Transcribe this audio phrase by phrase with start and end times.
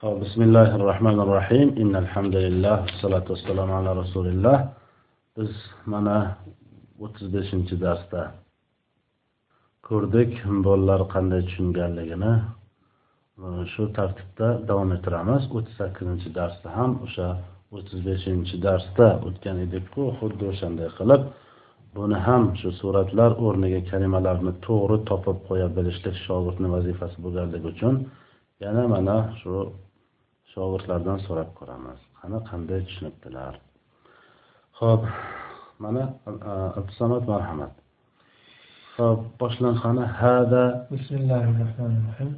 [0.00, 4.58] بسم الله الرحمن الرحيم إن الحمد لله والصلاة والسلام على رسول الله
[5.36, 5.52] biz
[5.86, 6.36] mana
[7.00, 8.22] o'ttiz beshinchi darsda
[9.88, 10.32] ko'rdik
[10.66, 12.32] bolalar qanday tushunganligini
[13.72, 17.28] shu tartibda davom ettiramiz o'ttiz sakkizinchi darsda ham o'sha
[17.76, 21.22] o'ttiz beshinchi darsda o'tgan edikku xuddi o'shanday qilib
[21.96, 27.94] buni ham shu suratlar o'rniga kalimalarni to'g'ri topib qo'ya bilishlik shogirdni vazifasi bo'lganligi uchun
[28.64, 29.54] yana mana shu
[30.52, 32.00] shogirdlardan so'rab ko'ramiz.
[32.20, 33.54] Qani qanday tushunibdilar?
[34.78, 35.02] Ho'p
[35.82, 36.04] mana
[36.78, 37.72] abdusamad marhamat
[38.96, 42.30] ho'p boshlang qani hada bismillahi rohmanir rohim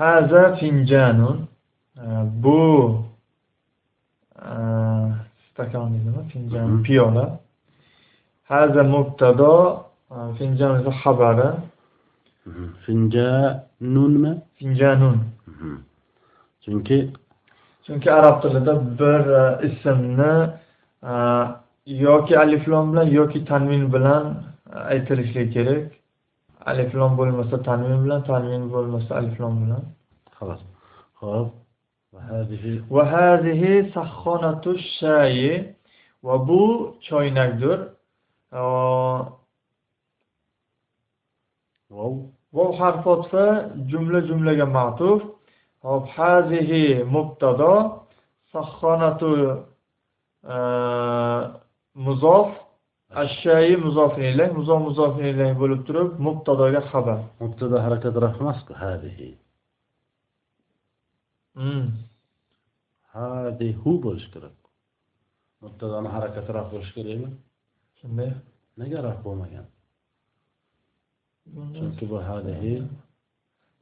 [0.00, 1.38] haza finjanun
[2.44, 2.60] bu
[5.48, 6.22] stakan deydimi?
[6.32, 7.26] Finjan piyola.
[8.50, 9.52] Haza mubtado
[10.38, 11.48] finjan esa xabari.
[12.84, 14.32] Finjanunmi?
[14.58, 15.18] Finjanun.
[16.64, 16.98] Chunki
[17.86, 20.50] chunki arab tilida bir e, ismni
[21.02, 21.12] e,
[21.86, 24.42] yoki aliflom bilan yoki tanvin bilan
[24.74, 25.92] e, aytilishi kerak.
[26.66, 29.82] Aliflom bo'lmasa tanvin bilan tanvin bo'lmasa aliflom bilan.
[30.36, 30.60] Xolos
[31.14, 31.48] hop
[32.90, 35.74] va hazihi sahhonatu shayi.
[36.24, 36.62] Va bu
[37.08, 37.78] choynakdir.
[42.56, 43.44] Vov harfi
[43.90, 45.33] jumla jumlaga matuf.
[45.84, 48.00] طب هذه مبتدا
[48.52, 49.64] سخانه
[50.44, 51.60] آه،
[51.94, 52.64] مضاف.
[53.16, 57.24] الشاي مضاف إليه مضاف مضاف إليه بولترب مبتدا خبر.
[57.40, 59.34] مبتدا حركة رحمسك هذه.
[61.54, 61.90] مم.
[63.12, 64.50] هذه هو بشكر
[65.62, 67.28] مبتدا حركة رحمسك بشكر إليه؟
[68.02, 68.30] شنو؟
[68.78, 69.66] نقرأ بوما كان
[72.00, 72.86] شنو هذه؟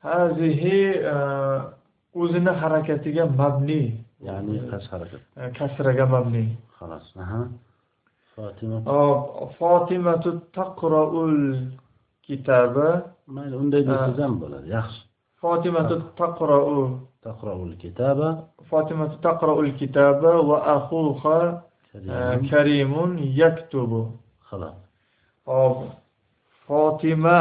[0.00, 1.74] هذه آه،
[2.20, 3.82] o'zini harakatiga mabni
[4.26, 4.58] ya'ni
[4.90, 5.20] harakat.
[5.58, 6.44] kasraga mabni.
[6.76, 7.06] Xolos
[8.34, 8.78] fotima.
[9.58, 11.38] Fotimatu taqroul
[12.26, 12.88] kitaba
[13.34, 14.66] mayli unday desangiz ham bo'ladi.
[14.76, 15.00] Yaxshi.
[15.40, 18.28] Fotimatu taqrou taqroul kitaba
[18.70, 21.38] fotimatu taqroul kitaba va axuha
[22.50, 23.10] karimun.
[23.40, 24.00] Yaktubu.
[24.48, 24.76] Xolos
[25.46, 25.78] hop
[26.66, 27.38] fotima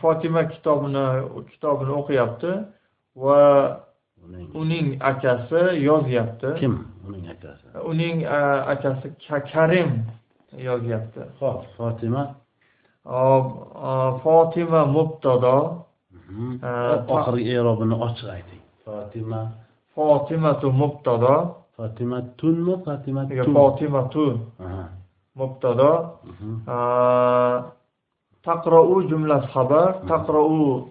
[0.00, 1.04] fotima kitobini
[1.50, 2.52] kitobini o'qiyapti
[3.16, 3.40] va
[4.54, 6.74] uning akasi yozyapti kim
[7.08, 8.16] uning akasi uning
[8.72, 9.08] akasi
[9.52, 9.90] karim
[10.68, 12.22] yozyapti ho'p fotima
[14.22, 15.56] fotima mubtado
[17.08, 18.62] oxirgi erobini ochiq ayting.
[18.84, 19.40] Fotima
[19.94, 21.34] fotimatu mubtado
[21.76, 23.22] fotima tunmi fotima
[23.54, 24.24] fotimatu
[25.38, 25.90] mubtado
[28.48, 29.90] taqrou jumlasi xabar.
[30.10, 30.90] Taqrou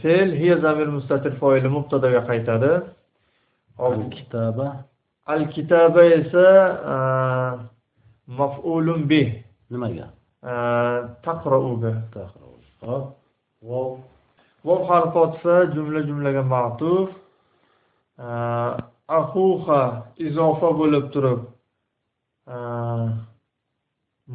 [0.00, 2.72] fe'l hiya zamir mustatir foili mubtadoga qaytadi.
[3.86, 4.68] Al kitaba
[5.28, 6.48] al kitaba esa
[8.40, 9.28] maf'ulun bih.
[9.70, 10.06] Nimaga?
[11.24, 11.92] Taqrouga
[12.82, 13.06] hop.
[13.62, 13.90] Vov
[14.64, 17.08] vov harfi otfa jumla jumlaga ma'tuf.
[19.18, 19.82] Axuha
[20.26, 21.40] izofa bo'lib turib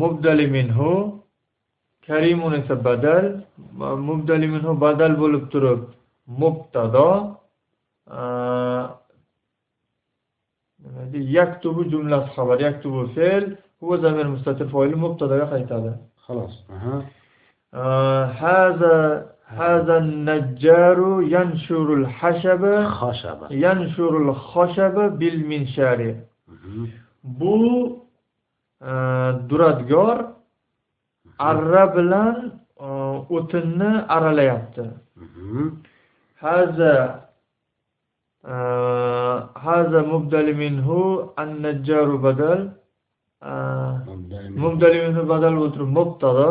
[0.00, 1.15] mubdali minhu
[2.07, 3.25] karimun esa badal
[4.07, 5.81] mubdali minhu badal bo'lib turib
[6.41, 7.09] mubtado
[11.37, 13.43] yaktubu jumlasi xabar yaktubu fe'l
[13.81, 15.91] huwa zamir mustatir foili mubtadoga qaytadi
[16.25, 16.53] xolos
[18.43, 18.95] هذا
[19.61, 20.99] هذا النجار
[21.35, 22.63] ينشر الحشب
[22.99, 25.99] خشب ينشر الخشب بالمنشار
[27.23, 27.55] bu
[29.49, 30.17] duradgor
[31.38, 32.36] arra bilan
[33.36, 34.84] o'tinni aralayapti
[36.42, 36.94] haza
[39.64, 40.98] haza mubdali minhu
[41.42, 42.60] an-najjaru badal
[44.62, 46.50] mubdali minhu badal bo'lib turib mubtada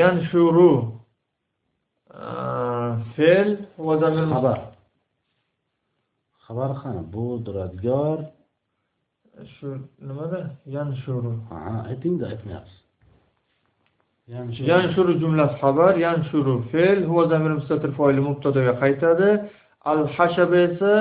[0.00, 0.70] yanshuru
[3.14, 3.48] fe'l
[3.86, 4.58] va zamir xabar
[6.46, 8.18] xabar qani bu duradgor
[9.54, 9.68] shu
[10.08, 10.40] nimada
[10.76, 11.58] yanshuru ha
[11.90, 12.81] aytingda aytmayapsiz
[14.28, 19.30] yanshuru jumlasi xabar yanshuru fe'l huwa zamir mustatir foili mubtadoga qaytadi.
[19.84, 20.92] Al hashaba esa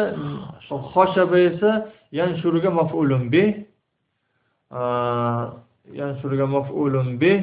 [0.93, 1.71] xoshaba esa
[2.11, 3.49] yanshuruga maf'ulun bih
[5.99, 7.39] yanshuruga maf'ulun bih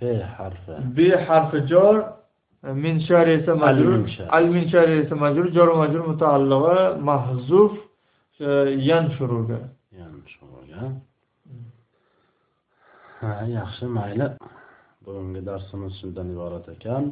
[0.00, 0.02] b
[0.36, 0.74] harfi.
[0.96, 1.96] B harfi jor
[2.74, 4.08] min shar esa majrur.
[4.30, 7.72] Al min shar esa majrur va majrur mutaallig'i mahzuf
[8.90, 9.58] yanshuruga
[10.00, 10.80] yanshuruga
[13.22, 14.26] ha yaxshi mayli
[15.04, 17.04] bugungi darsimiz shundan iborat ekan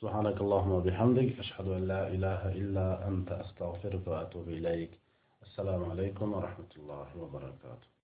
[0.00, 4.90] سبحانك اللهم وبحمدك أشهد أن لا إله إلا أنت أستغفرك وأتوب إليك.
[5.46, 7.88] السلام عليكم ورحمة الله وبركاته.